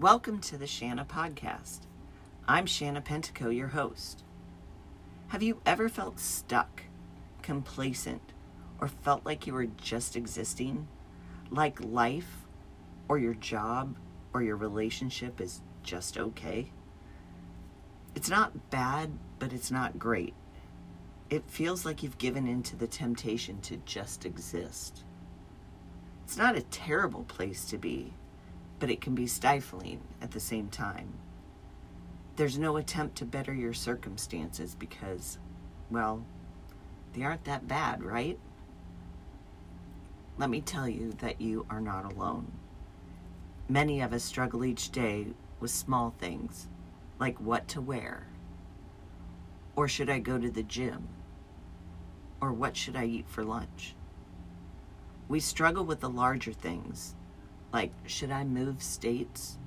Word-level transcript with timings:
Welcome 0.00 0.38
to 0.38 0.56
the 0.56 0.66
Shanna 0.66 1.04
Podcast. 1.04 1.80
I'm 2.48 2.64
Shanna 2.64 3.02
Pentico, 3.02 3.54
your 3.54 3.68
host. 3.68 4.24
Have 5.28 5.42
you 5.42 5.60
ever 5.66 5.90
felt 5.90 6.18
stuck, 6.18 6.84
complacent, 7.42 8.22
or 8.80 8.88
felt 8.88 9.26
like 9.26 9.46
you 9.46 9.52
were 9.52 9.66
just 9.66 10.16
existing? 10.16 10.88
Like 11.50 11.84
life, 11.84 12.46
or 13.10 13.18
your 13.18 13.34
job, 13.34 13.94
or 14.32 14.42
your 14.42 14.56
relationship 14.56 15.38
is 15.38 15.60
just 15.82 16.16
okay? 16.16 16.72
It's 18.14 18.30
not 18.30 18.70
bad, 18.70 19.10
but 19.38 19.52
it's 19.52 19.70
not 19.70 19.98
great. 19.98 20.32
It 21.28 21.44
feels 21.46 21.84
like 21.84 22.02
you've 22.02 22.16
given 22.16 22.46
in 22.46 22.62
to 22.62 22.76
the 22.76 22.86
temptation 22.86 23.60
to 23.60 23.76
just 23.84 24.24
exist. 24.24 25.04
It's 26.24 26.38
not 26.38 26.56
a 26.56 26.62
terrible 26.62 27.24
place 27.24 27.66
to 27.66 27.76
be, 27.76 28.14
but 28.80 28.90
it 28.90 29.00
can 29.00 29.14
be 29.14 29.26
stifling 29.26 30.00
at 30.20 30.32
the 30.32 30.40
same 30.40 30.68
time. 30.68 31.12
There's 32.36 32.58
no 32.58 32.78
attempt 32.78 33.16
to 33.16 33.26
better 33.26 33.52
your 33.54 33.74
circumstances 33.74 34.74
because, 34.74 35.38
well, 35.90 36.24
they 37.12 37.22
aren't 37.22 37.44
that 37.44 37.68
bad, 37.68 38.02
right? 38.02 38.38
Let 40.38 40.48
me 40.48 40.62
tell 40.62 40.88
you 40.88 41.12
that 41.20 41.40
you 41.40 41.66
are 41.68 41.82
not 41.82 42.10
alone. 42.10 42.50
Many 43.68 44.00
of 44.00 44.14
us 44.14 44.24
struggle 44.24 44.64
each 44.64 44.90
day 44.90 45.26
with 45.60 45.70
small 45.70 46.14
things 46.18 46.66
like 47.18 47.38
what 47.38 47.68
to 47.68 47.82
wear, 47.82 48.26
or 49.76 49.86
should 49.86 50.08
I 50.08 50.18
go 50.18 50.38
to 50.38 50.50
the 50.50 50.62
gym, 50.62 51.08
or 52.40 52.52
what 52.52 52.74
should 52.74 52.96
I 52.96 53.04
eat 53.04 53.28
for 53.28 53.44
lunch. 53.44 53.94
We 55.28 55.38
struggle 55.38 55.84
with 55.84 56.00
the 56.00 56.08
larger 56.08 56.54
things 56.54 57.14
like 57.72 57.92
should 58.06 58.30
I 58.30 58.44
move 58.44 58.82
states? 58.82 59.58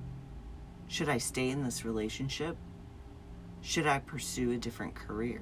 Should 0.87 1.09
I 1.09 1.17
stay 1.17 1.49
in 1.49 1.63
this 1.63 1.85
relationship? 1.85 2.57
Should 3.61 3.87
I 3.87 3.99
pursue 3.99 4.51
a 4.51 4.57
different 4.57 4.95
career? 4.95 5.41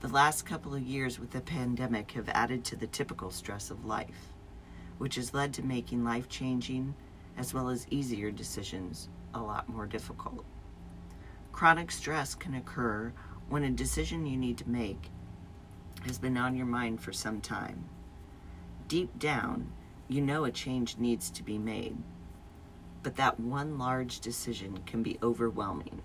The 0.00 0.08
last 0.08 0.44
couple 0.44 0.74
of 0.74 0.82
years 0.82 1.20
with 1.20 1.30
the 1.30 1.40
pandemic 1.40 2.10
have 2.12 2.28
added 2.28 2.64
to 2.64 2.76
the 2.76 2.88
typical 2.88 3.30
stress 3.30 3.70
of 3.70 3.84
life, 3.84 4.34
which 4.98 5.14
has 5.14 5.32
led 5.32 5.54
to 5.54 5.62
making 5.62 6.02
life 6.02 6.28
changing 6.28 6.94
as 7.38 7.54
well 7.54 7.68
as 7.68 7.86
easier 7.88 8.30
decisions 8.30 9.08
a 9.34 9.40
lot 9.40 9.68
more 9.68 9.86
difficult. 9.86 10.44
Chronic 11.52 11.90
stress 11.90 12.34
can 12.34 12.54
occur 12.54 13.12
when 13.48 13.64
a 13.64 13.70
decision 13.70 14.26
you 14.26 14.36
need 14.36 14.58
to 14.58 14.68
make 14.68 15.10
has 16.04 16.18
been 16.18 16.36
on 16.36 16.56
your 16.56 16.66
mind 16.66 17.00
for 17.00 17.12
some 17.12 17.40
time. 17.40 17.84
Deep 18.88 19.18
down, 19.18 19.70
you 20.12 20.20
know 20.20 20.44
a 20.44 20.50
change 20.50 20.98
needs 20.98 21.30
to 21.30 21.42
be 21.42 21.58
made, 21.58 21.96
but 23.02 23.16
that 23.16 23.40
one 23.40 23.78
large 23.78 24.20
decision 24.20 24.78
can 24.84 25.02
be 25.02 25.18
overwhelming, 25.22 26.02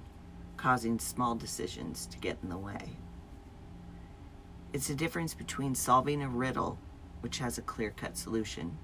causing 0.56 0.98
small 0.98 1.36
decisions 1.36 2.06
to 2.08 2.18
get 2.18 2.38
in 2.42 2.50
the 2.50 2.58
way. 2.58 2.96
It's 4.72 4.88
the 4.88 4.96
difference 4.96 5.34
between 5.34 5.76
solving 5.76 6.22
a 6.22 6.30
riddle, 6.30 6.80
which 7.20 7.40
has 7.40 7.58
a 7.58 7.64
clear 7.64 7.92
cut 7.92 8.16
solution, 8.16 8.78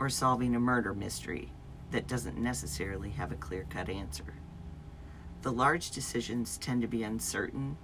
or 0.00 0.08
solving 0.08 0.56
a 0.56 0.60
murder 0.60 0.92
mystery 0.92 1.52
that 1.92 2.08
doesn't 2.08 2.36
necessarily 2.36 3.10
have 3.10 3.30
a 3.30 3.36
clear 3.36 3.64
cut 3.70 3.88
answer. 3.88 4.34
The 5.42 5.52
large 5.52 5.90
decisions 5.90 6.58
tend 6.58 6.82
to 6.82 6.88
be 6.88 7.04
uncertain, 7.04 7.76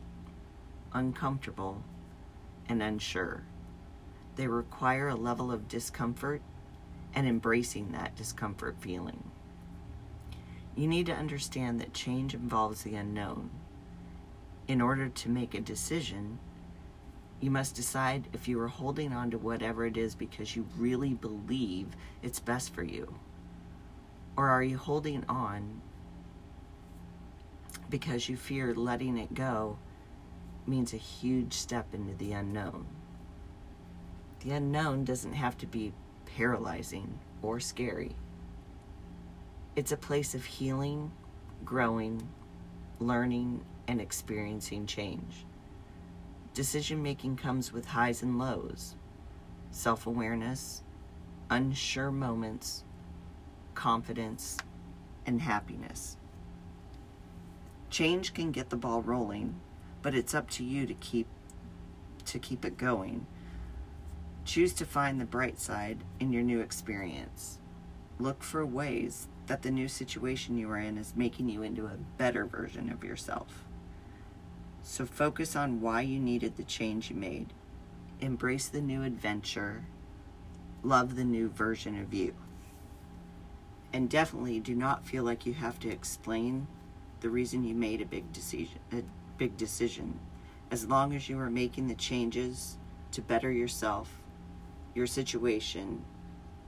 uncomfortable, 0.92 1.84
and 2.68 2.82
unsure. 2.82 3.44
They 4.38 4.46
require 4.46 5.08
a 5.08 5.16
level 5.16 5.50
of 5.50 5.66
discomfort 5.66 6.42
and 7.12 7.26
embracing 7.26 7.90
that 7.90 8.14
discomfort 8.14 8.76
feeling. 8.78 9.32
You 10.76 10.86
need 10.86 11.06
to 11.06 11.12
understand 11.12 11.80
that 11.80 11.92
change 11.92 12.34
involves 12.34 12.84
the 12.84 12.94
unknown. 12.94 13.50
In 14.68 14.80
order 14.80 15.08
to 15.08 15.28
make 15.28 15.54
a 15.54 15.60
decision, 15.60 16.38
you 17.40 17.50
must 17.50 17.74
decide 17.74 18.28
if 18.32 18.46
you 18.46 18.60
are 18.60 18.68
holding 18.68 19.12
on 19.12 19.32
to 19.32 19.38
whatever 19.38 19.84
it 19.84 19.96
is 19.96 20.14
because 20.14 20.54
you 20.54 20.68
really 20.76 21.14
believe 21.14 21.88
it's 22.22 22.38
best 22.38 22.72
for 22.72 22.84
you. 22.84 23.16
Or 24.36 24.48
are 24.48 24.62
you 24.62 24.78
holding 24.78 25.24
on 25.28 25.80
because 27.90 28.28
you 28.28 28.36
fear 28.36 28.72
letting 28.72 29.18
it 29.18 29.34
go 29.34 29.78
means 30.64 30.94
a 30.94 30.96
huge 30.96 31.54
step 31.54 31.92
into 31.92 32.14
the 32.14 32.30
unknown? 32.30 32.86
The 34.40 34.52
unknown 34.52 35.04
doesn't 35.04 35.32
have 35.32 35.58
to 35.58 35.66
be 35.66 35.92
paralyzing 36.26 37.18
or 37.42 37.58
scary. 37.58 38.14
It's 39.74 39.92
a 39.92 39.96
place 39.96 40.34
of 40.34 40.44
healing, 40.44 41.10
growing, 41.64 42.28
learning, 43.00 43.64
and 43.86 44.00
experiencing 44.00 44.86
change. 44.86 45.44
Decision 46.54 47.02
making 47.02 47.36
comes 47.36 47.72
with 47.72 47.86
highs 47.86 48.22
and 48.22 48.38
lows, 48.38 48.94
self 49.70 50.06
awareness, 50.06 50.82
unsure 51.50 52.10
moments, 52.10 52.84
confidence, 53.74 54.56
and 55.26 55.40
happiness. 55.40 56.16
Change 57.90 58.34
can 58.34 58.50
get 58.50 58.70
the 58.70 58.76
ball 58.76 59.02
rolling, 59.02 59.54
but 60.02 60.14
it's 60.14 60.34
up 60.34 60.50
to 60.50 60.64
you 60.64 60.86
to 60.86 60.94
keep 60.94 61.26
to 62.26 62.38
keep 62.38 62.64
it 62.64 62.76
going. 62.76 63.26
Choose 64.48 64.72
to 64.72 64.86
find 64.86 65.20
the 65.20 65.26
bright 65.26 65.58
side 65.58 65.98
in 66.18 66.32
your 66.32 66.42
new 66.42 66.60
experience. 66.60 67.58
Look 68.18 68.42
for 68.42 68.64
ways 68.64 69.28
that 69.46 69.60
the 69.60 69.70
new 69.70 69.88
situation 69.88 70.56
you 70.56 70.70
are 70.70 70.78
in 70.78 70.96
is 70.96 71.12
making 71.14 71.50
you 71.50 71.62
into 71.62 71.84
a 71.84 71.98
better 72.16 72.46
version 72.46 72.90
of 72.90 73.04
yourself. 73.04 73.66
So 74.82 75.04
focus 75.04 75.54
on 75.54 75.82
why 75.82 76.00
you 76.00 76.18
needed 76.18 76.56
the 76.56 76.62
change 76.62 77.10
you 77.10 77.16
made. 77.16 77.52
Embrace 78.20 78.68
the 78.68 78.80
new 78.80 79.02
adventure. 79.02 79.84
Love 80.82 81.16
the 81.16 81.24
new 81.24 81.50
version 81.50 82.00
of 82.00 82.14
you. 82.14 82.32
And 83.92 84.08
definitely 84.08 84.60
do 84.60 84.74
not 84.74 85.04
feel 85.04 85.24
like 85.24 85.44
you 85.44 85.52
have 85.52 85.78
to 85.80 85.90
explain 85.90 86.68
the 87.20 87.28
reason 87.28 87.64
you 87.64 87.74
made 87.74 88.00
a 88.00 88.06
big 88.06 88.32
decision 88.32 88.78
a 88.92 89.02
big 89.36 89.58
decision. 89.58 90.18
As 90.70 90.86
long 90.86 91.14
as 91.14 91.28
you 91.28 91.38
are 91.38 91.50
making 91.50 91.88
the 91.88 91.94
changes 91.94 92.78
to 93.12 93.20
better 93.20 93.52
yourself, 93.52 94.17
your 94.98 95.06
situation, 95.06 96.04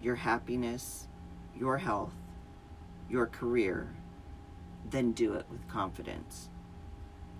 your 0.00 0.14
happiness, 0.14 1.08
your 1.58 1.76
health, 1.76 2.14
your 3.10 3.26
career, 3.26 3.92
then 4.88 5.10
do 5.10 5.34
it 5.34 5.44
with 5.50 5.66
confidence. 5.66 6.48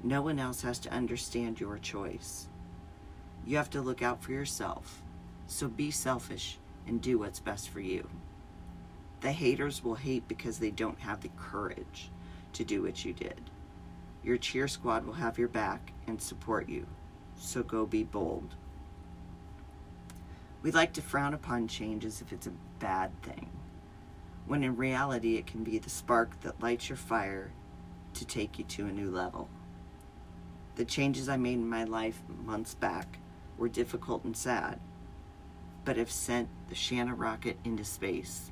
No 0.03 0.21
one 0.21 0.41
else 0.41 0.63
has 0.63 0.81
to 0.81 0.93
understand 0.93 1.61
your 1.61 1.79
choice. 1.79 2.49
You 3.47 3.57
have 3.57 3.71
to 3.71 3.81
look 3.81 4.03
out 4.03 4.21
for 4.21 4.33
yourself. 4.33 5.01
So 5.47 5.69
be 5.69 5.93
selfish 5.93 6.59
and 6.89 7.01
do 7.01 7.21
what's 7.21 7.39
best 7.39 7.69
for 7.69 7.79
you. 7.79 8.09
The 9.21 9.31
haters 9.31 9.85
will 9.85 9.95
hate 9.95 10.27
because 10.27 10.59
they 10.59 10.73
don't 10.73 10.99
have 10.99 11.21
the 11.21 11.31
courage 11.37 12.11
to 12.55 12.65
do 12.65 12.83
what 12.83 13.05
you 13.05 13.13
did. 13.13 13.41
Your 14.25 14.39
cheer 14.39 14.67
squad 14.67 15.07
will 15.07 15.15
have 15.15 15.39
your 15.39 15.47
back 15.47 15.93
and 16.09 16.21
support 16.21 16.69
you. 16.69 16.85
So 17.37 17.63
go 17.63 17.87
be 17.87 18.03
bold. 18.03 18.57
We 20.63 20.71
like 20.71 20.93
to 20.95 21.03
frown 21.03 21.33
upon 21.33 21.69
change 21.69 22.05
as 22.05 22.21
if 22.21 22.33
it's 22.33 22.47
a 22.47 22.53
bad 22.79 23.11
thing, 23.23 23.49
when 24.47 24.63
in 24.63 24.77
reality 24.77 25.37
it 25.37 25.47
can 25.47 25.65
be 25.65 25.79
the 25.79 25.89
spark 25.89 26.39
that 26.43 26.63
lights 26.63 26.89
your 26.89 26.97
fire 26.97 27.53
to 28.15 28.27
take 28.27 28.59
you 28.59 28.65
to 28.65 28.87
a 28.87 28.93
new 28.93 29.11
level. 29.11 29.49
The 30.77 30.85
changes 30.85 31.29
I 31.29 31.37
made 31.37 31.55
in 31.55 31.69
my 31.69 31.85
life 31.85 32.21
months 32.45 32.75
back 32.75 33.19
were 33.57 33.69
difficult 33.69 34.25
and 34.25 34.37
sad, 34.37 34.81
but 35.85 35.97
have 35.97 36.11
sent 36.11 36.49
the 36.69 36.75
Shanna 36.75 37.15
rocket 37.15 37.59
into 37.65 37.85
space. 37.85 38.51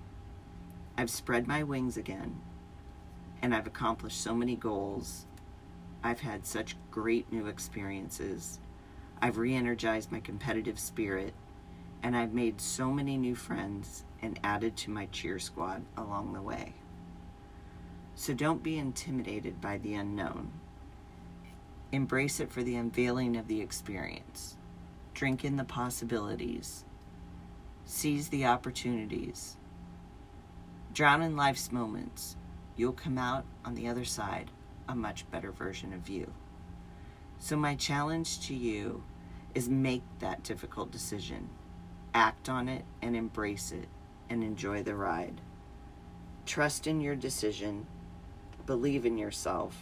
I've 0.96 1.10
spread 1.10 1.46
my 1.46 1.62
wings 1.62 1.96
again, 1.96 2.40
and 3.42 3.54
I've 3.54 3.66
accomplished 3.66 4.20
so 4.20 4.34
many 4.34 4.56
goals. 4.56 5.26
I've 6.02 6.20
had 6.20 6.46
such 6.46 6.76
great 6.90 7.30
new 7.30 7.46
experiences. 7.46 8.60
I've 9.20 9.36
re 9.36 9.54
energized 9.54 10.10
my 10.10 10.20
competitive 10.20 10.78
spirit, 10.78 11.34
and 12.02 12.16
I've 12.16 12.32
made 12.32 12.60
so 12.60 12.90
many 12.90 13.16
new 13.16 13.34
friends 13.34 14.04
and 14.22 14.38
added 14.42 14.76
to 14.78 14.90
my 14.90 15.06
cheer 15.06 15.38
squad 15.38 15.82
along 15.96 16.32
the 16.32 16.42
way. 16.42 16.74
So 18.14 18.34
don't 18.34 18.62
be 18.62 18.78
intimidated 18.78 19.60
by 19.60 19.78
the 19.78 19.94
unknown. 19.94 20.50
Embrace 21.92 22.40
it 22.40 22.50
for 22.50 22.62
the 22.62 22.76
unveiling 22.76 23.36
of 23.36 23.48
the 23.48 23.60
experience. 23.60 24.56
Drink 25.14 25.44
in 25.44 25.56
the 25.56 25.64
possibilities. 25.64 26.84
Seize 27.84 28.28
the 28.28 28.44
opportunities. 28.46 29.56
Drown 30.92 31.22
in 31.22 31.36
life's 31.36 31.72
moments. 31.72 32.36
You'll 32.76 32.92
come 32.92 33.18
out 33.18 33.44
on 33.64 33.74
the 33.74 33.88
other 33.88 34.04
side 34.04 34.50
a 34.88 34.94
much 34.94 35.30
better 35.30 35.52
version 35.52 35.92
of 35.92 36.08
you. 36.08 36.32
So, 37.38 37.56
my 37.56 37.74
challenge 37.74 38.46
to 38.48 38.54
you 38.54 39.04
is 39.54 39.68
make 39.68 40.02
that 40.18 40.42
difficult 40.42 40.90
decision, 40.90 41.48
act 42.14 42.48
on 42.48 42.68
it, 42.68 42.84
and 43.02 43.14
embrace 43.14 43.72
it, 43.72 43.88
and 44.30 44.42
enjoy 44.42 44.82
the 44.82 44.94
ride. 44.94 45.40
Trust 46.46 46.86
in 46.86 47.00
your 47.00 47.16
decision, 47.16 47.86
believe 48.66 49.04
in 49.04 49.18
yourself, 49.18 49.76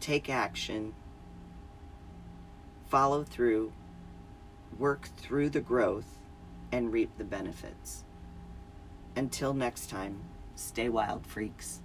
take 0.00 0.28
action, 0.28 0.94
follow 2.86 3.24
through, 3.24 3.72
work 4.78 5.08
through 5.16 5.50
the 5.50 5.60
growth, 5.60 6.18
and 6.70 6.92
reap 6.92 7.10
the 7.16 7.24
benefits. 7.24 8.04
Until 9.14 9.54
next 9.54 9.88
time, 9.88 10.20
stay 10.54 10.88
wild, 10.88 11.26
freaks. 11.26 11.80